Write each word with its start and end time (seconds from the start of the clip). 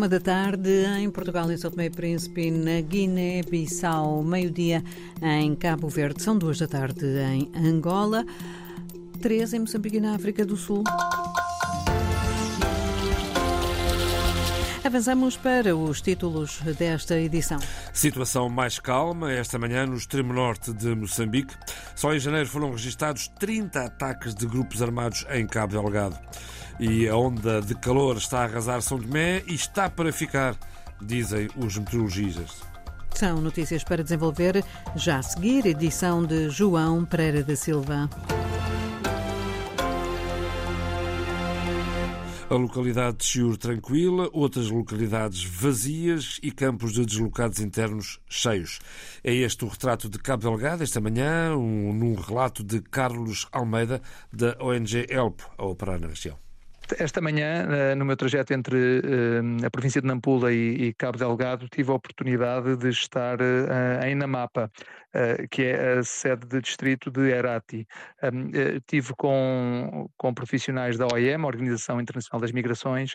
uma 0.00 0.08
da 0.08 0.18
tarde 0.18 0.86
em 0.98 1.10
Portugal, 1.10 1.52
em 1.52 1.58
São 1.58 1.70
Tomé 1.70 1.84
e 1.84 1.90
Príncipe, 1.90 2.50
na 2.50 2.80
Guiné-Bissau, 2.80 4.22
meio-dia 4.22 4.82
em 5.20 5.54
Cabo 5.54 5.90
Verde, 5.90 6.22
são 6.22 6.38
duas 6.38 6.58
da 6.58 6.66
tarde 6.66 7.04
em 7.04 7.52
Angola, 7.54 8.24
três 9.20 9.52
em 9.52 9.58
Moçambique 9.58 9.98
e 9.98 10.00
na 10.00 10.14
África 10.14 10.46
do 10.46 10.56
Sul. 10.56 10.84
Avançamos 14.82 15.36
para 15.36 15.76
os 15.76 16.00
títulos 16.00 16.60
desta 16.78 17.20
edição. 17.20 17.58
Situação 17.92 18.48
mais 18.48 18.78
calma 18.78 19.30
esta 19.30 19.58
manhã 19.58 19.84
no 19.84 19.96
extremo 19.96 20.32
norte 20.32 20.72
de 20.72 20.94
Moçambique. 20.94 21.54
Só 21.94 22.14
em 22.14 22.18
janeiro 22.18 22.48
foram 22.48 22.70
registados 22.70 23.28
30 23.38 23.84
ataques 23.84 24.34
de 24.34 24.46
grupos 24.46 24.80
armados 24.80 25.26
em 25.30 25.46
Cabo 25.46 25.74
Delgado. 25.74 26.18
E 26.80 27.06
a 27.06 27.14
onda 27.14 27.60
de 27.60 27.74
calor 27.74 28.16
está 28.16 28.40
a 28.40 28.44
arrasar 28.44 28.80
São 28.80 28.98
Tomé 28.98 29.42
e 29.46 29.52
está 29.52 29.90
para 29.90 30.10
ficar, 30.10 30.56
dizem 30.98 31.46
os 31.54 31.76
meteorologistas. 31.76 32.62
São 33.14 33.38
notícias 33.38 33.84
para 33.84 34.02
desenvolver 34.02 34.64
já 34.96 35.18
a 35.18 35.22
seguir, 35.22 35.66
edição 35.66 36.24
de 36.24 36.48
João 36.48 37.04
Pereira 37.04 37.42
da 37.42 37.54
Silva. 37.54 38.08
A 42.48 42.54
localidade 42.54 43.18
de 43.18 43.26
Chiur 43.26 43.58
tranquila, 43.58 44.30
outras 44.32 44.70
localidades 44.70 45.44
vazias 45.44 46.40
e 46.42 46.50
campos 46.50 46.94
de 46.94 47.04
deslocados 47.04 47.60
internos 47.60 48.18
cheios. 48.26 48.80
É 49.22 49.34
este 49.34 49.66
o 49.66 49.68
retrato 49.68 50.08
de 50.08 50.18
Cabo 50.18 50.44
Delgado 50.44 50.82
esta 50.82 50.98
manhã, 50.98 51.54
um, 51.54 51.92
num 51.92 52.14
relato 52.14 52.64
de 52.64 52.80
Carlos 52.80 53.46
Almeida, 53.52 54.00
da 54.32 54.56
ONG 54.58 55.06
ELP, 55.10 55.42
a 55.58 55.66
operar 55.66 56.00
na 56.00 56.08
região. 56.08 56.38
Esta 56.98 57.20
manhã, 57.20 57.66
eh, 57.70 57.94
no 57.94 58.04
meu 58.04 58.16
trajeto 58.16 58.52
entre 58.52 58.98
eh, 58.98 59.66
a 59.66 59.70
província 59.70 60.00
de 60.00 60.06
Nampula 60.06 60.52
e 60.52 60.92
Cabo 60.94 61.18
Delgado, 61.18 61.68
tive 61.68 61.90
a 61.90 61.94
oportunidade 61.94 62.76
de 62.76 62.88
estar 62.88 63.38
eh, 63.40 64.08
em 64.08 64.14
Namapa, 64.14 64.70
que 65.50 65.62
é 65.64 65.98
a 65.98 66.02
sede 66.04 66.46
de 66.46 66.60
distrito 66.60 67.10
de 67.10 67.30
Herati. 67.30 67.84
Tive 68.86 69.12
com, 69.16 70.08
com 70.16 70.32
profissionais 70.32 70.96
da 70.96 71.06
OIM, 71.12 71.44
Organização 71.44 72.00
Internacional 72.00 72.40
das 72.40 72.52
Migrações, 72.52 73.14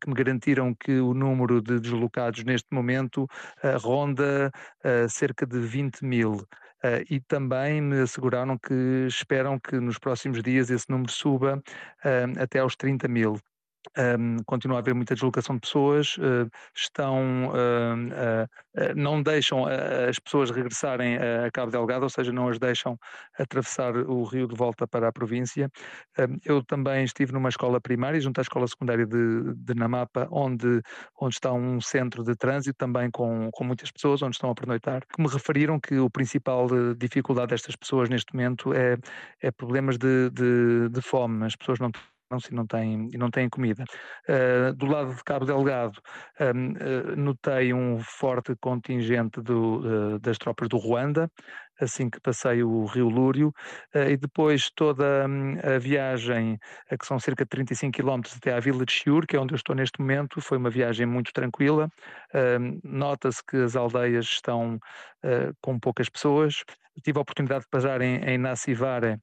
que 0.00 0.08
me 0.08 0.14
garantiram 0.14 0.74
que 0.74 1.00
o 1.00 1.12
número 1.12 1.60
de 1.60 1.78
deslocados 1.78 2.42
neste 2.44 2.68
momento 2.72 3.28
ronda 3.82 4.50
cerca 5.06 5.46
de 5.46 5.58
20 5.58 6.02
mil. 6.06 6.46
Uh, 6.84 7.00
e 7.08 7.18
também 7.18 7.80
me 7.80 8.02
asseguraram 8.02 8.58
que 8.58 9.06
esperam 9.08 9.58
que 9.58 9.80
nos 9.80 9.98
próximos 9.98 10.42
dias 10.42 10.68
esse 10.68 10.90
número 10.90 11.10
suba 11.10 11.56
uh, 11.56 12.42
até 12.42 12.58
aos 12.58 12.76
30 12.76 13.08
mil. 13.08 13.38
Um, 14.18 14.42
continua 14.44 14.78
a 14.78 14.80
haver 14.80 14.94
muita 14.94 15.14
deslocação 15.14 15.56
de 15.56 15.60
pessoas, 15.60 16.16
uh, 16.16 16.50
estão, 16.74 17.48
uh, 17.48 18.44
uh, 18.44 18.94
não 18.96 19.22
deixam 19.22 19.66
as 19.66 20.18
pessoas 20.18 20.50
regressarem 20.50 21.16
a 21.16 21.50
Cabo 21.52 21.70
Delgado, 21.70 22.02
ou 22.02 22.10
seja, 22.10 22.32
não 22.32 22.48
as 22.48 22.58
deixam 22.58 22.98
atravessar 23.38 23.96
o 23.96 24.24
rio 24.24 24.48
de 24.48 24.54
volta 24.54 24.86
para 24.86 25.08
a 25.08 25.12
província. 25.12 25.70
eu 26.44 26.62
também 26.64 27.04
estive 27.04 27.32
numa 27.32 27.48
escola 27.48 27.80
primária, 27.80 28.20
junto 28.20 28.38
à 28.38 28.42
escola 28.42 28.66
secundária 28.66 29.06
de, 29.06 29.54
de, 29.54 29.74
Namapa, 29.74 30.26
onde, 30.30 30.82
onde 31.20 31.34
está 31.34 31.52
um 31.52 31.80
centro 31.80 32.24
de 32.24 32.34
trânsito, 32.34 32.76
também 32.76 33.10
com, 33.10 33.48
com 33.52 33.64
muitas 33.64 33.90
pessoas, 33.90 34.22
onde 34.22 34.34
estão 34.34 34.50
a 34.50 34.54
pernoitar, 34.54 35.02
que 35.06 35.22
me 35.22 35.28
referiram 35.28 35.78
que 35.78 35.98
o 35.98 36.10
principal 36.10 36.66
dificuldade 36.96 37.50
destas 37.50 37.76
pessoas 37.76 38.08
neste 38.08 38.34
momento 38.34 38.72
é, 38.74 38.96
é 39.40 39.50
problemas 39.50 39.98
de, 39.98 40.30
de, 40.30 40.88
de 40.88 41.00
fome. 41.00 41.46
As 41.46 41.54
pessoas 41.54 41.78
não 41.78 41.90
e 42.50 42.54
não 42.54 42.66
têm, 42.66 43.08
não 43.14 43.30
têm 43.30 43.48
comida. 43.48 43.84
Uh, 44.28 44.74
do 44.74 44.86
lado 44.86 45.14
de 45.14 45.22
Cabo 45.22 45.44
Delgado, 45.44 46.00
um, 46.40 46.72
uh, 46.72 47.16
notei 47.16 47.72
um 47.72 47.98
forte 48.00 48.54
contingente 48.60 49.40
do, 49.40 50.14
uh, 50.14 50.18
das 50.18 50.38
tropas 50.38 50.68
do 50.68 50.76
Ruanda, 50.76 51.30
assim 51.80 52.08
que 52.08 52.20
passei 52.20 52.62
o 52.62 52.84
Rio 52.84 53.08
Lúrio, 53.08 53.52
e 53.92 54.16
depois 54.16 54.70
toda 54.70 55.26
um, 55.28 55.58
a 55.58 55.76
viagem, 55.76 56.56
que 56.88 57.04
são 57.04 57.18
cerca 57.18 57.44
de 57.44 57.48
35 57.48 58.00
km 58.00 58.20
até 58.36 58.54
à 58.54 58.60
Vila 58.60 58.86
de 58.86 58.92
Chiur, 58.92 59.26
que 59.26 59.34
é 59.34 59.40
onde 59.40 59.54
eu 59.54 59.56
estou 59.56 59.74
neste 59.74 59.98
momento, 59.98 60.40
foi 60.40 60.56
uma 60.56 60.70
viagem 60.70 61.04
muito 61.04 61.32
tranquila. 61.32 61.88
Nota-se 62.84 63.42
que 63.44 63.56
as 63.56 63.74
aldeias 63.74 64.24
estão 64.26 64.78
com 65.60 65.76
poucas 65.76 66.08
pessoas, 66.08 66.62
tive 67.02 67.18
a 67.18 67.22
oportunidade 67.22 67.64
de 67.64 67.70
passar 67.70 68.00
em, 68.00 68.16
em 68.24 68.38
Nassivare, 68.38 69.14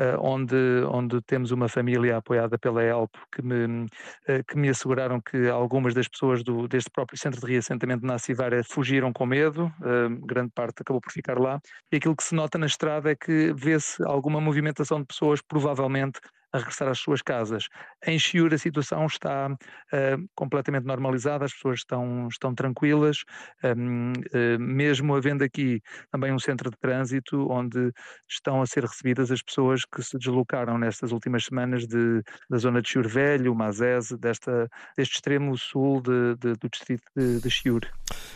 uh, 0.00 0.20
onde, 0.20 0.56
onde 0.90 1.20
temos 1.22 1.50
uma 1.50 1.68
família 1.68 2.18
apoiada 2.18 2.58
pela 2.58 2.82
ELP, 2.82 3.10
que 3.34 3.42
me, 3.42 3.84
uh, 3.84 4.44
que 4.46 4.56
me 4.56 4.68
asseguraram 4.68 5.20
que 5.20 5.48
algumas 5.48 5.94
das 5.94 6.08
pessoas 6.08 6.42
do, 6.42 6.68
deste 6.68 6.90
próprio 6.90 7.18
centro 7.18 7.40
de 7.40 7.52
reassentamento 7.52 8.02
de 8.02 8.06
Nassivare 8.06 8.62
fugiram 8.64 9.12
com 9.12 9.26
medo, 9.26 9.66
uh, 9.80 10.26
grande 10.26 10.52
parte 10.54 10.82
acabou 10.82 11.00
por 11.00 11.12
ficar 11.12 11.38
lá, 11.38 11.60
e 11.92 11.96
aquilo 11.96 12.16
que 12.16 12.24
se 12.24 12.34
nota 12.34 12.58
na 12.58 12.66
estrada 12.66 13.10
é 13.10 13.16
que 13.16 13.52
vê-se 13.54 14.02
alguma 14.04 14.40
movimentação 14.40 15.00
de 15.00 15.06
pessoas, 15.06 15.40
provavelmente 15.42 16.20
a 16.56 16.58
regressar 16.58 16.88
às 16.88 16.98
suas 16.98 17.22
casas. 17.22 17.68
Em 18.06 18.18
Chiur 18.18 18.52
a 18.52 18.58
situação 18.58 19.06
está 19.06 19.48
uh, 19.50 20.28
completamente 20.34 20.84
normalizada, 20.84 21.44
as 21.44 21.52
pessoas 21.52 21.80
estão, 21.80 22.28
estão 22.28 22.54
tranquilas, 22.54 23.24
um, 23.64 24.12
uh, 24.12 24.14
eh, 24.32 24.58
mesmo 24.58 25.14
havendo 25.14 25.44
aqui 25.44 25.80
também 26.10 26.32
um 26.32 26.38
centro 26.38 26.70
de 26.70 26.76
trânsito 26.78 27.46
onde 27.50 27.92
estão 28.28 28.62
a 28.62 28.66
ser 28.66 28.84
recebidas 28.84 29.30
as 29.30 29.42
pessoas 29.42 29.82
que 29.84 30.02
se 30.02 30.18
deslocaram 30.18 30.78
nestas 30.78 31.12
últimas 31.12 31.44
semanas 31.44 31.86
de, 31.86 32.22
da 32.48 32.58
zona 32.58 32.80
de 32.80 32.88
Chiur 32.88 33.08
Velho, 33.08 33.54
Mazese, 33.54 34.16
desta, 34.16 34.68
deste 34.96 35.16
extremo 35.16 35.56
sul 35.56 36.00
de, 36.00 36.36
de, 36.36 36.54
do 36.54 36.68
distrito 36.68 37.04
de, 37.16 37.40
de 37.40 37.50
Chiur. 37.50 37.82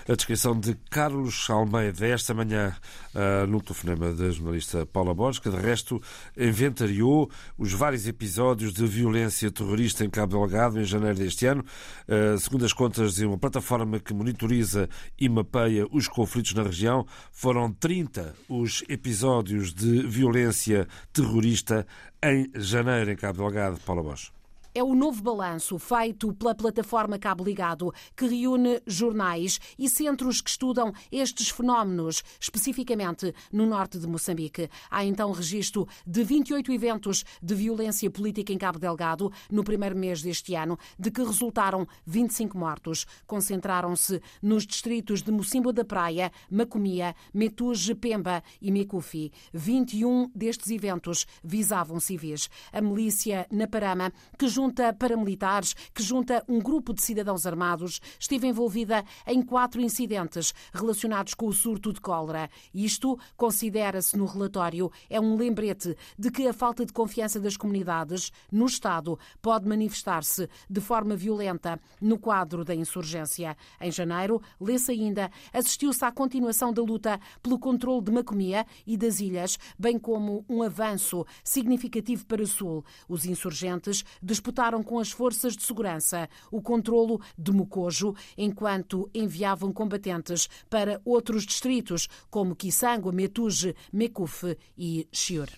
A 0.09 0.15
descrição 0.15 0.59
de 0.59 0.75
Carlos 0.91 1.49
Almeida 1.49 2.07
esta 2.07 2.35
manhã 2.35 2.75
uh, 3.15 3.47
no 3.47 3.61
telefonema 3.61 4.13
da 4.13 4.31
jornalista 4.31 4.85
Paula 4.87 5.15
Borges, 5.15 5.41
que 5.41 5.51
de 5.51 5.57
resto 5.57 6.01
inventariou 6.37 7.31
os 7.57 7.73
vários 7.73 8.07
episódios 8.11 8.73
de 8.73 8.87
violência 8.87 9.51
terrorista 9.51 10.05
em 10.05 10.11
Cabo 10.11 10.39
Delgado 10.39 10.81
em 10.81 10.85
janeiro 10.85 11.19
deste 11.19 11.47
ano. 11.47 11.65
Uh, 12.07 12.39
segundo 12.39 12.65
as 12.65 12.73
contas 12.73 13.15
de 13.15 13.25
uma 13.25 13.39
plataforma 13.39 13.99
que 13.99 14.13
monitoriza 14.13 14.89
e 15.19 15.29
mapeia 15.29 15.87
os 15.91 16.09
conflitos 16.09 16.55
na 16.55 16.63
região, 16.63 17.07
foram 17.33 17.73
30 17.73 18.35
os 18.49 18.85
episódios 18.89 19.73
de 19.73 20.03
violência 20.07 20.87
terrorista 21.13 21.87
em 22.23 22.51
janeiro 22.55 23.11
em 23.11 23.17
Cabo 23.17 23.39
Delgado. 23.39 23.81
Paula 23.85 24.03
Bosch. 24.03 24.40
É 24.73 24.85
o 24.85 24.95
novo 24.95 25.21
balanço 25.21 25.81
feito 25.81 26.33
pela 26.33 26.55
plataforma 26.55 27.19
Cabo 27.19 27.43
Ligado, 27.43 27.93
que 28.17 28.25
reúne 28.25 28.81
jornais 28.87 29.59
e 29.77 29.89
centros 29.89 30.41
que 30.41 30.49
estudam 30.49 30.93
estes 31.11 31.51
fenómenos, 31.51 32.23
especificamente 32.39 33.35
no 33.53 33.67
norte 33.67 33.99
de 33.99 34.07
Moçambique. 34.07 34.71
Há 34.89 35.05
então 35.05 35.33
registro 35.33 35.89
de 36.07 36.23
28 36.23 36.71
eventos 36.71 37.25
de 37.43 37.53
violência 37.53 38.09
política 38.09 38.53
em 38.53 38.59
Cabo 38.59 38.79
Delgado 38.79 39.33
no 39.51 39.65
primeiro 39.65 39.97
mês 39.97 40.23
deste 40.23 40.55
ano, 40.55 40.79
de 40.97 41.11
que 41.11 41.25
resultaram 41.25 41.85
25 42.07 42.57
mortos. 42.57 43.07
Concentraram-se 43.27 44.23
nos 44.41 44.65
distritos 44.65 45.21
de 45.21 45.33
Mocimbo 45.33 45.73
da 45.73 45.85
Praia, 45.85 46.31
Macomia, 46.49 47.17
Metuge, 47.35 47.93
Pemba 47.97 48.41
e 48.63 48.71
Micufi. 48.71 49.33
21 49.53 50.31
destes 50.33 50.71
eventos 50.71 51.27
visavam 51.43 51.99
civis. 51.99 52.49
A 52.73 52.81
milícia 52.81 53.49
na 53.51 53.67
Parama, 53.67 54.13
que 54.39 54.47
junta 54.61 54.93
paramilitares, 54.93 55.73
que 55.95 56.03
junta 56.03 56.45
um 56.47 56.59
grupo 56.59 56.93
de 56.93 57.01
cidadãos 57.01 57.47
armados, 57.47 57.99
esteve 58.19 58.47
envolvida 58.47 59.03
em 59.27 59.41
quatro 59.41 59.81
incidentes 59.81 60.53
relacionados 60.71 61.33
com 61.33 61.47
o 61.47 61.53
surto 61.53 61.95
de 61.95 62.01
cólera. 62.01 62.51
Isto, 62.75 63.19
considera-se 63.39 64.19
no 64.19 64.27
relatório, 64.27 64.93
é 65.09 65.19
um 65.19 65.35
lembrete 65.35 65.97
de 66.19 66.31
que 66.31 66.47
a 66.47 66.53
falta 66.53 66.85
de 66.85 66.93
confiança 66.93 67.41
das 67.41 67.57
comunidades 67.57 68.31
no 68.53 68.67
Estado 68.67 69.19
pode 69.41 69.67
manifestar-se 69.67 70.47
de 70.69 70.81
forma 70.83 71.17
violenta 71.17 71.81
no 71.99 72.19
quadro 72.19 72.63
da 72.63 72.75
insurgência. 72.75 73.57
Em 73.81 73.91
janeiro, 73.91 74.43
lê-se 74.61 74.93
ainda, 74.93 75.31
assistiu-se 75.55 76.05
à 76.05 76.13
continuação 76.13 76.71
da 76.71 76.83
luta 76.83 77.19
pelo 77.43 77.59
controle 77.59 78.05
de 78.05 78.13
Macomia 78.13 78.67
e 78.87 78.99
das 78.99 79.21
ilhas, 79.21 79.59
bem 79.79 79.99
como 79.99 80.45
um 80.47 80.63
avanço 80.63 81.25
significativo 81.43 82.27
para 82.27 82.43
o 82.43 82.47
sul. 82.47 82.85
Os 83.09 83.25
insurgentes 83.25 84.05
disputaram 84.23 84.50
disputaram 84.51 84.83
com 84.83 84.99
as 84.99 85.13
forças 85.13 85.57
de 85.57 85.63
segurança 85.63 86.29
o 86.51 86.61
controlo 86.61 87.21
de 87.39 87.53
Mocojo, 87.53 88.15
enquanto 88.37 89.09
enviavam 89.15 89.73
combatentes 89.73 90.49
para 90.69 91.01
outros 91.05 91.45
distritos, 91.45 92.09
como 92.29 92.57
Kissango, 92.57 93.13
Metuge, 93.13 93.77
Mekufe 93.93 94.59
e 94.77 95.07
Chiur. 95.13 95.49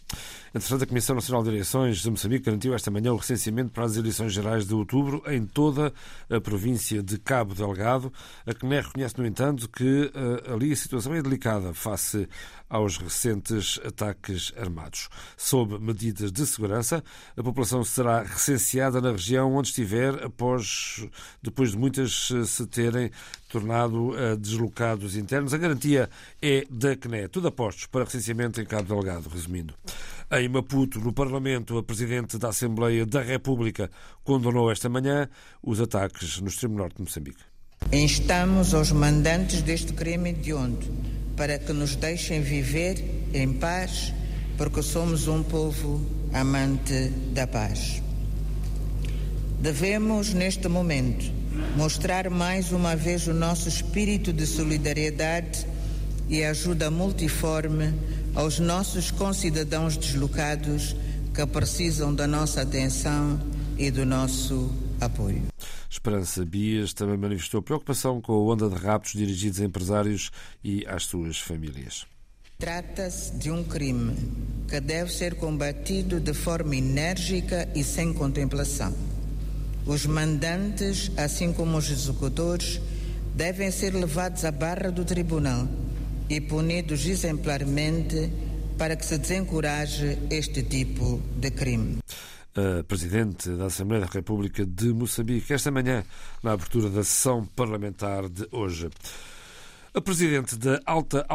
Entretanto, 0.54 0.84
a 0.84 0.86
Comissão 0.86 1.14
Nacional 1.14 1.42
de 1.42 1.48
Eleições 1.48 1.98
de 1.98 2.10
Moçambique 2.10 2.44
garantiu 2.44 2.74
esta 2.74 2.90
manhã 2.90 3.12
o 3.12 3.16
recenseamento 3.16 3.72
para 3.72 3.84
as 3.84 3.96
eleições 3.96 4.32
gerais 4.32 4.66
de 4.66 4.74
outubro 4.74 5.22
em 5.26 5.46
toda 5.46 5.92
a 6.28 6.40
província 6.40 7.02
de 7.02 7.18
Cabo 7.18 7.54
Delgado. 7.54 8.12
A 8.44 8.52
CNER 8.52 8.84
reconhece, 8.84 9.18
no 9.18 9.26
entanto, 9.26 9.68
que 9.70 10.12
uh, 10.14 10.52
ali 10.52 10.72
a 10.72 10.76
situação 10.76 11.14
é 11.14 11.22
delicada 11.22 11.72
face 11.72 12.28
aos 12.68 12.96
recentes 12.96 13.80
ataques 13.84 14.52
armados. 14.56 15.08
Sob 15.36 15.78
medidas 15.78 16.30
de 16.30 16.46
segurança, 16.46 17.02
a 17.36 17.42
população 17.42 17.84
será 17.84 18.22
recenseada 18.22 18.81
diferenciada 18.82 19.00
na 19.00 19.12
região 19.12 19.54
onde 19.54 19.68
estiver, 19.68 20.24
após, 20.24 21.06
depois 21.42 21.70
de 21.70 21.78
muitas 21.78 22.32
se 22.46 22.66
terem 22.66 23.10
tornado 23.48 24.10
uh, 24.10 24.36
deslocados 24.36 25.16
internos. 25.16 25.54
A 25.54 25.58
garantia 25.58 26.10
é 26.40 26.64
da 26.68 26.96
CNE. 26.96 27.28
Tudo 27.28 27.48
apostos 27.48 27.86
para 27.86 28.04
recenseamento 28.04 28.60
em 28.60 28.64
Cabo 28.64 28.88
Delgado, 28.88 29.28
resumindo. 29.28 29.74
Em 30.30 30.48
Maputo, 30.48 30.98
no 30.98 31.12
Parlamento, 31.12 31.76
a 31.76 31.82
Presidente 31.82 32.38
da 32.38 32.48
Assembleia 32.48 33.04
da 33.04 33.22
República 33.22 33.90
condenou 34.24 34.72
esta 34.72 34.88
manhã 34.88 35.28
os 35.62 35.80
ataques 35.80 36.40
no 36.40 36.48
extremo 36.48 36.76
norte 36.76 36.96
de 36.96 37.02
Moçambique. 37.02 37.42
Instamos 37.92 38.74
aos 38.74 38.90
mandantes 38.92 39.60
deste 39.62 39.92
crime 39.92 40.30
hediondo 40.30 40.86
para 41.36 41.58
que 41.58 41.72
nos 41.72 41.96
deixem 41.96 42.40
viver 42.40 43.02
em 43.34 43.52
paz, 43.54 44.12
porque 44.56 44.82
somos 44.82 45.28
um 45.28 45.42
povo 45.42 46.00
amante 46.32 47.08
da 47.34 47.46
paz. 47.46 48.02
Devemos, 49.62 50.34
neste 50.34 50.66
momento, 50.66 51.24
mostrar 51.76 52.28
mais 52.28 52.72
uma 52.72 52.96
vez 52.96 53.28
o 53.28 53.32
nosso 53.32 53.68
espírito 53.68 54.32
de 54.32 54.44
solidariedade 54.44 55.64
e 56.28 56.42
ajuda 56.42 56.90
multiforme 56.90 57.94
aos 58.34 58.58
nossos 58.58 59.12
concidadãos 59.12 59.96
deslocados 59.96 60.96
que 61.32 61.46
precisam 61.46 62.12
da 62.12 62.26
nossa 62.26 62.62
atenção 62.62 63.40
e 63.78 63.88
do 63.88 64.04
nosso 64.04 64.68
apoio. 65.00 65.44
Esperança 65.88 66.44
Bias 66.44 66.92
também 66.92 67.16
manifestou 67.16 67.62
preocupação 67.62 68.20
com 68.20 68.32
a 68.32 68.52
onda 68.52 68.68
de 68.68 68.74
raptos 68.74 69.12
dirigidos 69.12 69.60
a 69.60 69.64
empresários 69.64 70.32
e 70.64 70.84
às 70.88 71.04
suas 71.04 71.38
famílias. 71.38 72.04
Trata-se 72.58 73.36
de 73.36 73.48
um 73.48 73.62
crime 73.62 74.16
que 74.68 74.80
deve 74.80 75.12
ser 75.12 75.36
combatido 75.36 76.18
de 76.18 76.34
forma 76.34 76.74
enérgica 76.74 77.68
e 77.76 77.84
sem 77.84 78.12
contemplação. 78.12 78.92
Os 79.86 80.06
mandantes, 80.06 81.10
assim 81.16 81.52
como 81.52 81.76
os 81.76 81.90
executores, 81.90 82.80
devem 83.34 83.70
ser 83.70 83.94
levados 83.94 84.44
à 84.44 84.50
barra 84.52 84.90
do 84.90 85.04
tribunal 85.04 85.66
e 86.28 86.40
punidos 86.40 87.04
exemplarmente 87.06 88.30
para 88.78 88.96
que 88.96 89.04
se 89.04 89.18
desencoraje 89.18 90.18
este 90.30 90.62
tipo 90.62 91.20
de 91.36 91.50
crime. 91.50 91.98
A 92.54 92.84
Presidente 92.84 93.50
da 93.50 93.66
Assembleia 93.66 94.04
da 94.04 94.12
República 94.12 94.64
de 94.64 94.92
Moçambique, 94.92 95.52
esta 95.52 95.70
manhã, 95.70 96.04
na 96.42 96.52
abertura 96.52 96.88
da 96.88 97.02
sessão 97.02 97.46
parlamentar 97.56 98.28
de 98.28 98.46
hoje. 98.52 98.88
A 99.94 100.00
Presidente 100.00 100.56
da 100.56 100.80
Alta 100.86 101.26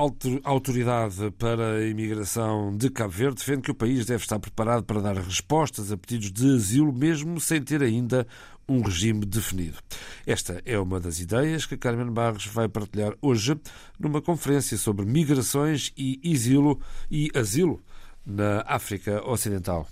Autoridade 0.44 1.30
para 1.38 1.74
a 1.74 1.86
Imigração 1.86 2.76
de 2.76 2.90
Cabo 2.90 3.12
Verde 3.12 3.36
defende 3.36 3.62
que 3.62 3.70
o 3.70 3.76
país 3.76 4.04
deve 4.08 4.24
estar 4.24 4.40
preparado 4.40 4.84
para 4.84 5.00
dar 5.00 5.16
respostas 5.16 5.92
a 5.92 5.98
pedidos 5.98 6.32
de 6.32 6.56
asilo, 6.56 6.92
mesmo 6.92 7.40
sem 7.40 7.62
ter 7.62 7.84
ainda 7.84 8.26
um 8.68 8.82
regime 8.82 9.28
definido. 9.28 9.78
Esta 10.26 10.60
é 10.66 10.80
uma 10.80 11.00
das 11.00 11.20
ideias 11.20 11.68
que 11.68 11.78
Carmen 11.78 12.12
Barros 12.12 12.48
vai 12.48 12.68
partilhar 12.68 13.14
hoje 13.22 13.56
numa 14.00 14.24
conferência 14.24 14.76
sobre 14.76 15.06
migrações 15.06 15.94
e 15.96 16.20
exílio 16.24 16.80
e 17.12 17.30
asilo 17.36 17.80
na 18.26 18.64
África 18.66 19.24
Ocidental. 19.30 19.88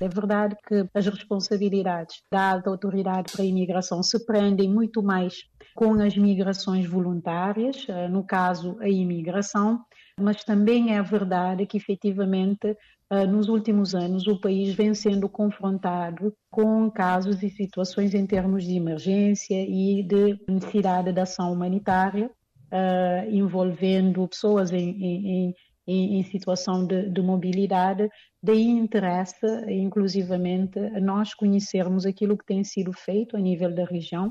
É 0.00 0.08
verdade 0.08 0.56
que 0.66 0.88
as 0.92 1.06
responsabilidades 1.06 2.20
da 2.28 2.60
autoridade 2.66 3.32
para 3.32 3.42
a 3.42 3.46
imigração 3.46 4.02
se 4.02 4.26
prendem 4.26 4.68
muito 4.68 5.00
mais 5.00 5.44
com 5.74 5.94
as 5.94 6.16
migrações 6.16 6.86
voluntárias, 6.86 7.86
eh, 7.88 8.08
no 8.08 8.22
caso 8.22 8.76
a 8.80 8.88
imigração, 8.88 9.84
mas 10.18 10.44
também 10.44 10.96
é 10.96 11.02
verdade 11.02 11.66
que 11.66 11.76
efetivamente 11.76 12.76
eh, 13.10 13.26
nos 13.26 13.48
últimos 13.48 13.94
anos 13.94 14.26
o 14.26 14.40
país 14.40 14.74
vem 14.74 14.94
sendo 14.94 15.28
confrontado 15.28 16.32
com 16.50 16.90
casos 16.90 17.42
e 17.42 17.50
situações 17.50 18.14
em 18.14 18.26
termos 18.26 18.64
de 18.64 18.76
emergência 18.76 19.60
e 19.60 20.02
de 20.02 20.38
necessidade 20.48 21.12
de 21.12 21.20
ação 21.20 21.52
humanitária, 21.52 22.30
eh, 22.70 23.28
envolvendo 23.30 24.26
pessoas 24.28 24.72
em, 24.72 24.90
em, 25.02 25.54
em, 25.86 26.18
em 26.18 26.22
situação 26.24 26.86
de, 26.86 27.08
de, 27.10 27.20
mobilidade, 27.20 28.08
daí 28.42 28.66
interessa, 28.66 29.70
inclusivamente, 29.70 30.78
nós 31.00 31.34
conhecermos 31.34 32.06
aquilo 32.06 32.36
que 32.36 32.46
tem 32.46 32.64
sido 32.64 32.92
feito 32.92 33.36
a 33.36 33.40
nível 33.40 33.74
da 33.74 33.84
região. 33.84 34.30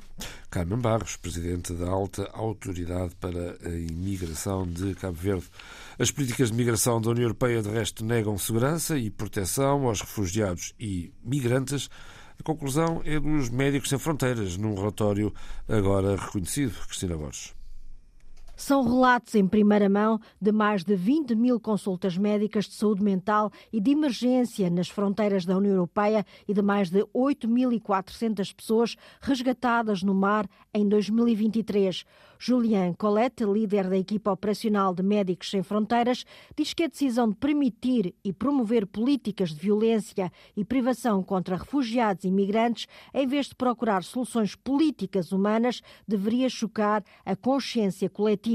Carmen 0.50 0.80
Barros, 0.80 1.18
Presidente 1.18 1.74
da 1.74 1.90
Alta 1.90 2.30
Autoridade 2.34 3.16
para 3.16 3.58
a 3.66 3.70
Imigração 3.70 4.68
de 4.68 4.96
Cabo 4.96 5.18
Verde. 5.18 5.46
As 5.98 6.12
políticas 6.12 6.52
de 6.52 6.58
migração 6.58 7.00
da 7.02 7.10
União 7.10 7.24
Europeia, 7.24 7.62
de 7.62 7.70
resto, 7.70 8.04
negam 8.04 8.38
segurança 8.38 8.98
e 8.98 9.10
proteção 9.10 9.88
aos 9.88 10.02
refugiados 10.02 10.74
e 10.80 11.12
migrantes. 11.24 11.90
A 12.40 12.44
conclusão 12.44 13.02
é 13.06 13.20
dos 13.20 13.50
Médicos 13.50 13.90
Sem 13.90 14.00
Fronteiras, 14.00 14.58
num 14.58 14.76
relatório 14.76 15.34
agora 15.68 16.16
reconhecido. 16.16 16.74
Cristina 16.88 17.16
Borges. 17.16 17.63
São 18.66 18.82
relatos 18.82 19.36
em 19.36 19.46
primeira 19.46 19.90
mão 19.90 20.22
de 20.42 20.50
mais 20.50 20.86
de 20.86 20.96
20 20.96 21.36
mil 21.36 21.60
consultas 21.60 22.18
médicas 22.18 22.64
de 22.64 22.76
saúde 22.76 23.04
mental 23.04 23.52
e 23.74 23.82
de 23.82 23.92
emergência 23.92 24.70
nas 24.70 24.88
fronteiras 24.88 25.44
da 25.44 25.58
União 25.58 25.74
Europeia 25.74 26.26
e 26.48 26.54
de 26.54 26.62
mais 26.62 26.90
de 26.90 27.02
8.400 27.14 28.56
pessoas 28.56 28.96
resgatadas 29.20 30.02
no 30.02 30.16
mar 30.16 30.48
em 30.74 30.88
2023. 30.88 32.06
Julian 32.40 32.94
Colette, 32.94 33.44
líder 33.46 33.90
da 33.90 33.98
equipa 33.98 34.32
operacional 34.32 34.94
de 34.94 35.04
Médicos 35.04 35.50
Sem 35.50 35.62
Fronteiras, 35.62 36.26
diz 36.56 36.74
que 36.74 36.84
a 36.84 36.88
decisão 36.88 37.30
de 37.30 37.36
permitir 37.36 38.16
e 38.24 38.32
promover 38.32 38.86
políticas 38.88 39.50
de 39.50 39.60
violência 39.60 40.32
e 40.56 40.64
privação 40.64 41.22
contra 41.22 41.58
refugiados 41.58 42.24
e 42.24 42.30
imigrantes, 42.30 42.88
em 43.14 43.28
vez 43.28 43.48
de 43.48 43.56
procurar 43.56 44.04
soluções 44.04 44.56
políticas 44.56 45.34
humanas, 45.34 45.82
deveria 46.08 46.50
chocar 46.50 47.04
a 47.26 47.36
consciência 47.36 48.10
coletiva. 48.10 48.53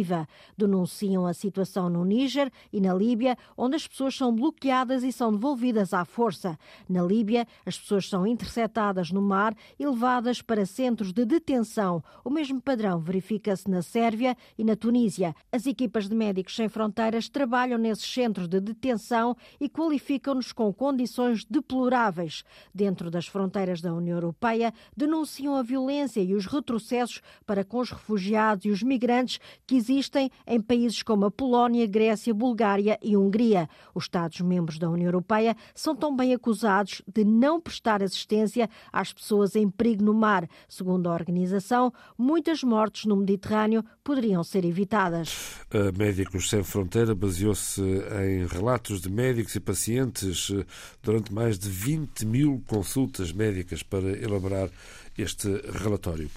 Denunciam 0.57 1.27
a 1.27 1.33
situação 1.33 1.89
no 1.89 2.05
Níger 2.05 2.53
e 2.71 2.81
na 2.81 2.93
Líbia, 2.93 3.39
onde 3.57 3.77
as 3.77 3.87
pessoas 3.87 4.15
são 4.15 4.35
bloqueadas 4.35 5.03
e 5.03 5.11
são 5.11 5.33
devolvidas 5.33 5.95
à 5.95 6.05
força. 6.05 6.59
Na 6.87 7.03
Líbia, 7.03 7.47
as 7.65 7.79
pessoas 7.79 8.07
são 8.07 8.27
interceptadas 8.27 9.11
no 9.11 9.23
mar 9.23 9.57
e 9.79 9.87
levadas 9.87 10.43
para 10.43 10.67
centros 10.67 11.11
de 11.11 11.25
detenção. 11.25 12.03
O 12.23 12.29
mesmo 12.29 12.61
padrão 12.61 13.01
verifica-se 13.01 13.69
na 13.71 13.79
na 13.79 13.83
Sérvia 13.83 14.37
e 14.59 14.65
na 14.65 14.75
Tunísia. 14.75 15.37
As 15.53 15.65
equipas 15.65 16.09
de 16.09 16.15
Médicos 16.15 16.57
Sem 16.57 16.69
Fronteiras 16.69 17.29
trabalham 17.29 17.79
nesses 17.79 18.13
centros 18.13 18.49
de 18.49 18.61
detenção 18.61 19.37
e 19.61 19.69
qualificam-nos 19.69 20.53
com 20.53 20.73
condições 20.73 21.45
deploráveis. 21.45 22.43
Dentro 22.75 23.09
das 23.09 23.29
fronteiras 23.29 23.81
da 23.81 23.95
União 23.95 24.17
Europeia, 24.17 24.75
denunciam 24.97 25.55
a 25.55 25.63
violência 25.63 26.21
e 26.21 26.35
os 26.35 26.47
retrocessos 26.47 27.23
para 27.47 27.65
com 27.65 27.79
os 27.79 27.93
refugiados 27.93 28.65
e 28.65 28.71
os 28.71 28.83
migrantes 28.83 29.39
que 29.65 29.77
existem 29.79 30.31
em 30.47 30.61
países 30.61 31.03
como 31.03 31.25
a 31.25 31.31
Polónia, 31.31 31.87
Grécia, 31.87 32.35
Bulgária 32.35 32.99
e 33.03 33.17
Hungria. 33.17 33.69
Os 33.95 34.05
Estados-membros 34.05 34.79
da 34.79 34.91
União 34.91 35.07
Europeia 35.07 35.57
são 35.75 35.95
também 35.95 36.35
acusados 36.35 37.01
de 37.07 37.25
não 37.25 37.61
prestar 37.61 38.03
assistência 38.03 38.69
às 38.93 39.13
pessoas 39.13 39.57
em 39.57 39.71
perigo 39.71 40.05
no 40.05 40.13
mar. 40.13 40.49
Segundo 40.69 41.09
a 41.09 41.15
organização, 41.15 41.93
muitas 42.17 42.63
mortes 42.63 43.07
no 43.07 43.17
Mediterrâneo 43.17 43.85
poderiam 44.03 44.43
ser 44.43 44.65
evitadas. 44.65 45.65
A 45.71 45.97
Médicos 45.97 46.51
Sem 46.51 46.63
Fronteira 46.63 47.15
baseou-se 47.15 47.81
em 47.81 48.47
relatos 48.47 49.01
de 49.01 49.11
médicos 49.11 49.55
e 49.55 49.61
pacientes 49.61 50.51
eh, 50.51 50.65
durante 51.03 51.33
mais 51.33 51.59
de 51.59 51.69
20 51.69 52.27
mil 52.27 52.63
consultas 52.67 53.33
médicas 53.33 53.83
para 53.83 54.11
elaborar 54.23 54.69
este 55.17 55.49
relatório. 55.73 56.31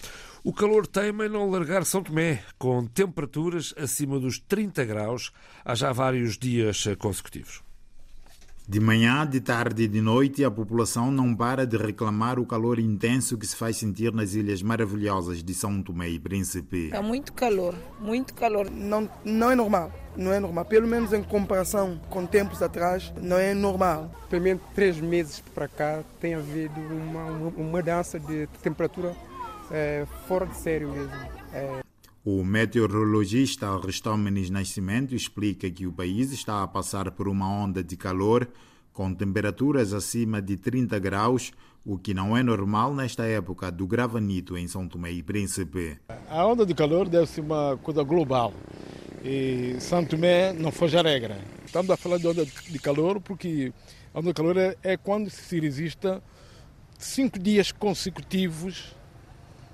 O 0.43 0.51
calor 0.51 0.87
teima 0.87 1.27
em 1.27 1.29
não 1.29 1.47
largar 1.51 1.85
São 1.85 2.01
Tomé, 2.01 2.43
com 2.57 2.83
temperaturas 2.87 3.75
acima 3.77 4.19
dos 4.19 4.39
30 4.39 4.83
graus 4.85 5.31
há 5.63 5.75
já 5.75 5.93
vários 5.93 6.35
dias 6.35 6.83
consecutivos. 6.97 7.61
De 8.67 8.79
manhã, 8.79 9.27
de 9.27 9.39
tarde 9.39 9.83
e 9.83 9.87
de 9.87 10.01
noite, 10.01 10.43
a 10.43 10.49
população 10.49 11.11
não 11.11 11.35
para 11.35 11.67
de 11.67 11.77
reclamar 11.77 12.39
o 12.39 12.45
calor 12.45 12.79
intenso 12.79 13.37
que 13.37 13.45
se 13.45 13.55
faz 13.55 13.77
sentir 13.77 14.11
nas 14.13 14.33
ilhas 14.33 14.63
maravilhosas 14.63 15.43
de 15.43 15.53
São 15.53 15.79
Tomé 15.83 16.09
e 16.09 16.19
Príncipe. 16.19 16.89
É 16.91 17.01
muito 17.01 17.33
calor, 17.33 17.75
muito 17.99 18.33
calor. 18.33 18.67
Não, 18.71 19.07
não 19.23 19.51
é 19.51 19.55
normal. 19.55 19.91
Não 20.17 20.33
é 20.33 20.39
normal, 20.39 20.65
pelo 20.65 20.87
menos 20.87 21.13
em 21.13 21.21
comparação 21.21 22.01
com 22.09 22.25
tempos 22.25 22.63
atrás, 22.63 23.13
não 23.21 23.37
é 23.37 23.53
normal. 23.53 24.11
Pelo 24.27 24.41
menos 24.41 24.63
três 24.73 24.99
meses 24.99 25.39
para 25.53 25.67
cá 25.67 26.03
tem 26.19 26.33
havido 26.33 26.81
uma, 26.81 27.25
uma 27.25 27.63
mudança 27.63 28.19
de 28.19 28.47
temperatura 28.63 29.15
é, 29.71 30.05
fora 30.27 30.45
de 30.45 30.55
sério 30.57 30.89
mesmo. 30.89 31.13
É, 31.53 31.81
o 32.23 32.43
meteorologista 32.43 33.67
Aristómenes 33.67 34.51
Nascimento 34.51 35.15
explica 35.15 35.71
que 35.71 35.87
o 35.87 35.91
país 35.91 36.31
está 36.31 36.61
a 36.61 36.67
passar 36.67 37.09
por 37.09 37.27
uma 37.27 37.49
onda 37.49 37.83
de 37.83 37.97
calor 37.97 38.47
com 38.93 39.11
temperaturas 39.11 39.91
acima 39.91 40.39
de 40.39 40.55
30 40.55 40.99
graus, 40.99 41.51
o 41.83 41.97
que 41.97 42.13
não 42.13 42.37
é 42.37 42.43
normal 42.43 42.93
nesta 42.93 43.25
época 43.25 43.71
do 43.71 43.87
gravanito 43.87 44.55
em 44.55 44.67
São 44.67 44.87
Tomé 44.87 45.11
e 45.11 45.23
Príncipe. 45.23 45.97
A 46.29 46.45
onda 46.45 46.63
de 46.63 46.75
calor 46.75 47.09
deve 47.09 47.25
ser 47.25 47.41
uma 47.41 47.75
coisa 47.81 48.03
global 48.03 48.53
e 49.23 49.77
São 49.79 50.05
Tomé 50.05 50.53
não 50.53 50.71
foge 50.71 50.97
a 50.97 51.01
regra. 51.01 51.39
Estamos 51.65 51.89
a 51.89 51.97
falar 51.97 52.19
de 52.19 52.27
onda 52.27 52.45
de 52.45 52.77
calor 52.77 53.19
porque 53.19 53.73
a 54.13 54.19
onda 54.19 54.27
de 54.27 54.33
calor 54.35 54.57
é, 54.57 54.75
é 54.83 54.95
quando 54.95 55.27
se 55.31 55.59
resiste 55.59 56.07
cinco 56.99 57.39
dias 57.39 57.71
consecutivos 57.71 58.95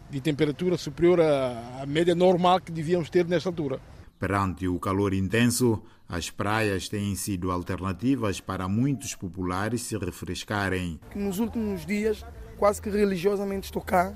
de 0.10 0.22
temperatura 0.22 0.78
superior 0.78 1.20
à, 1.22 1.82
à 1.82 1.86
média 1.86 2.16
normal 2.16 2.60
que 2.62 2.72
devíamos 2.72 3.10
ter 3.10 3.26
nesta 3.26 3.50
altura. 3.50 3.80
Perante 4.20 4.68
o 4.68 4.80
calor 4.80 5.14
intenso, 5.14 5.84
as 6.10 6.30
praias 6.30 6.90
têm 6.90 7.16
sido 7.16 7.52
alternativas 7.52 8.40
para 8.40 8.68
muitos 8.68 9.14
populares 9.14 9.82
se 9.82 9.98
refrescarem. 9.98 11.00
Nos 11.16 11.40
últimos 11.40 11.86
dias, 11.86 12.26
quase 12.58 12.82
que 12.82 12.90
religiosamente 12.90 13.66
estou 13.66 13.82
cá, 13.82 14.14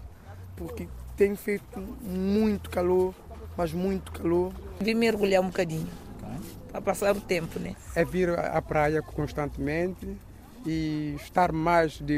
porque 0.56 0.88
tem 1.16 1.36
feito 1.36 1.80
muito 2.02 2.70
calor, 2.70 3.14
mas 3.56 3.74
muito 3.74 4.12
calor. 4.12 4.54
Vim 4.80 4.96
mergulhar 4.96 5.42
um 5.42 5.48
bocadinho, 5.48 5.88
para 6.72 6.82
passar 6.82 7.16
o 7.16 7.22
tempo, 7.22 7.60
né? 7.60 7.76
É 7.94 8.04
vir 8.04 8.30
à 8.30 8.62
praia 8.62 9.02
constantemente, 9.02 10.18
e 10.66 11.16
estar 11.22 11.52
mais 11.52 12.00
de, 12.00 12.18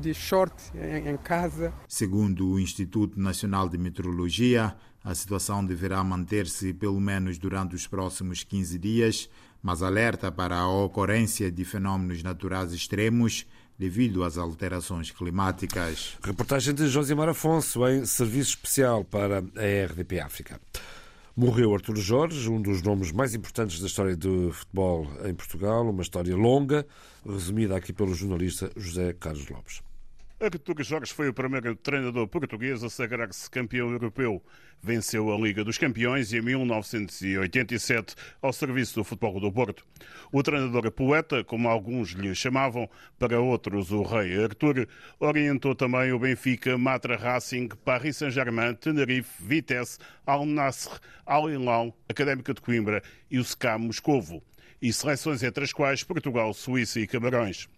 de 0.00 0.14
short 0.14 0.54
em, 0.74 1.10
em 1.10 1.16
casa. 1.16 1.72
Segundo 1.88 2.48
o 2.48 2.60
Instituto 2.60 3.20
Nacional 3.20 3.68
de 3.68 3.78
Meteorologia, 3.78 4.74
a 5.02 5.14
situação 5.14 5.64
deverá 5.64 6.02
manter-se 6.04 6.74
pelo 6.74 7.00
menos 7.00 7.38
durante 7.38 7.74
os 7.74 7.86
próximos 7.86 8.44
15 8.44 8.78
dias, 8.78 9.30
mas 9.62 9.82
alerta 9.82 10.30
para 10.30 10.58
a 10.58 10.68
ocorrência 10.68 11.50
de 11.50 11.64
fenómenos 11.64 12.22
naturais 12.22 12.72
extremos 12.72 13.46
devido 13.78 14.22
às 14.24 14.36
alterações 14.36 15.10
climáticas. 15.10 16.18
Reportagem 16.22 16.74
de 16.74 16.86
Josimar 16.86 17.30
Afonso 17.30 17.86
em 17.88 18.04
Serviço 18.04 18.50
Especial 18.50 19.04
para 19.04 19.38
a 19.38 19.86
RDP 19.86 20.20
África. 20.20 20.60
Morreu 21.36 21.72
Artur 21.72 21.96
Jorge, 21.96 22.50
um 22.50 22.60
dos 22.60 22.82
nomes 22.82 23.12
mais 23.12 23.34
importantes 23.34 23.80
da 23.80 23.86
história 23.86 24.16
do 24.16 24.52
futebol 24.52 25.06
em 25.24 25.32
Portugal, 25.32 25.88
uma 25.88 26.02
história 26.02 26.34
longa, 26.34 26.84
resumida 27.24 27.76
aqui 27.76 27.92
pelo 27.92 28.12
jornalista 28.14 28.70
José 28.76 29.12
Carlos 29.12 29.48
Lopes. 29.48 29.80
Artur 30.42 30.82
Jorge 30.82 31.12
foi 31.12 31.28
o 31.28 31.34
primeiro 31.34 31.76
treinador 31.76 32.26
português 32.26 32.82
a 32.82 32.88
sagrar-se 32.88 33.50
campeão 33.50 33.90
europeu. 33.90 34.42
Venceu 34.82 35.30
a 35.30 35.36
Liga 35.36 35.62
dos 35.62 35.76
Campeões 35.76 36.32
em 36.32 36.40
1987 36.40 38.14
ao 38.40 38.50
serviço 38.50 38.94
do 38.94 39.04
Futebol 39.04 39.38
do 39.38 39.52
Porto. 39.52 39.84
O 40.32 40.42
treinador 40.42 40.90
poeta, 40.92 41.44
como 41.44 41.68
alguns 41.68 42.12
lhe 42.12 42.34
chamavam, 42.34 42.88
para 43.18 43.38
outros 43.38 43.92
o 43.92 44.02
rei 44.02 44.42
Artur, 44.42 44.88
orientou 45.18 45.74
também 45.74 46.10
o 46.10 46.18
Benfica, 46.18 46.78
Matra 46.78 47.18
Racing, 47.18 47.68
Paris 47.84 48.16
Saint-Germain, 48.16 48.72
Tenerife, 48.76 49.42
Vitesse, 49.44 49.98
Al 50.24 50.46
Nasser, 50.46 50.98
Al 51.26 51.50
Hilal, 51.50 51.94
Académica 52.08 52.54
de 52.54 52.62
Coimbra 52.62 53.02
e 53.30 53.38
o 53.38 53.44
SCA 53.44 53.76
Moscovo. 53.76 54.42
E 54.80 54.90
seleções 54.90 55.42
entre 55.42 55.64
as 55.64 55.72
quais 55.74 56.02
Portugal, 56.02 56.54
Suíça 56.54 56.98
e 56.98 57.06
Camarões. 57.06 57.68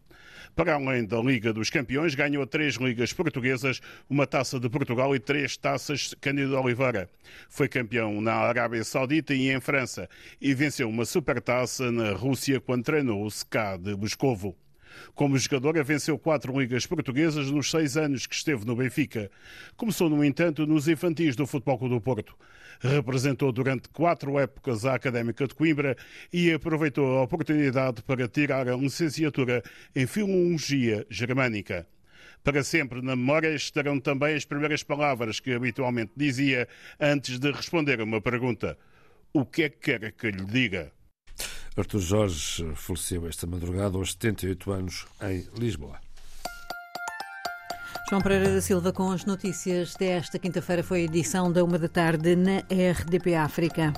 Para 0.54 0.74
além 0.74 1.04
da 1.04 1.18
Liga 1.20 1.52
dos 1.52 1.70
Campeões, 1.70 2.14
ganhou 2.14 2.46
três 2.46 2.76
ligas 2.76 3.12
portuguesas, 3.12 3.80
uma 4.08 4.26
taça 4.26 4.58
de 4.58 4.68
Portugal 4.68 5.14
e 5.14 5.18
três 5.18 5.56
taças 5.56 6.14
Cândido 6.20 6.58
Oliveira. 6.58 7.08
Foi 7.48 7.68
campeão 7.68 8.20
na 8.20 8.34
Arábia 8.34 8.84
Saudita 8.84 9.34
e 9.34 9.50
em 9.50 9.60
França 9.60 10.08
e 10.40 10.54
venceu 10.54 10.88
uma 10.88 11.04
supertaça 11.04 11.90
na 11.90 12.12
Rússia 12.12 12.60
quando 12.60 12.84
treinou 12.84 13.24
o 13.24 13.28
SKA 13.28 13.78
de 13.78 13.94
Moscovo. 13.96 14.56
Como 15.14 15.36
jogadora, 15.38 15.82
venceu 15.82 16.18
quatro 16.18 16.58
ligas 16.58 16.86
portuguesas 16.86 17.50
nos 17.50 17.70
seis 17.70 17.96
anos 17.96 18.26
que 18.26 18.34
esteve 18.34 18.64
no 18.64 18.76
Benfica. 18.76 19.30
Começou, 19.76 20.08
no 20.08 20.24
entanto, 20.24 20.66
nos 20.66 20.88
infantis 20.88 21.36
do 21.36 21.46
Futebol 21.46 21.78
Clube 21.78 21.94
do 21.94 22.00
Porto. 22.00 22.36
Representou 22.80 23.52
durante 23.52 23.88
quatro 23.88 24.38
épocas 24.38 24.84
a 24.84 24.94
Académica 24.94 25.46
de 25.46 25.54
Coimbra 25.54 25.96
e 26.32 26.52
aproveitou 26.52 27.18
a 27.18 27.22
oportunidade 27.22 28.02
para 28.02 28.26
tirar 28.26 28.68
a 28.68 28.76
licenciatura 28.76 29.62
em 29.94 30.06
Filologia 30.06 31.06
Germânica. 31.08 31.86
Para 32.42 32.64
sempre 32.64 33.00
na 33.00 33.14
memória 33.14 33.54
estarão 33.54 34.00
também 34.00 34.34
as 34.34 34.44
primeiras 34.44 34.82
palavras 34.82 35.38
que 35.38 35.52
habitualmente 35.52 36.12
dizia 36.16 36.66
antes 36.98 37.38
de 37.38 37.52
responder 37.52 38.00
a 38.00 38.04
uma 38.04 38.20
pergunta. 38.20 38.76
O 39.32 39.46
que 39.46 39.62
é 39.62 39.68
que 39.68 39.78
quer 39.78 40.12
que 40.12 40.30
lhe 40.30 40.44
diga? 40.44 40.92
Artur 41.76 42.00
Jorge 42.00 42.72
faleceu 42.74 43.26
esta 43.26 43.46
madrugada 43.46 43.96
aos 43.96 44.12
78 44.12 44.72
anos 44.72 45.06
em 45.22 45.46
Lisboa. 45.58 45.98
João 48.10 48.20
Pereira 48.20 48.52
da 48.52 48.60
Silva 48.60 48.92
com 48.92 49.10
as 49.10 49.24
notícias 49.24 49.94
desta 49.94 50.38
quinta-feira 50.38 50.82
foi 50.82 51.00
a 51.00 51.04
edição 51.04 51.50
da 51.50 51.64
uma 51.64 51.78
da 51.78 51.88
tarde 51.88 52.36
na 52.36 52.58
RDP 52.58 53.34
África. 53.34 53.94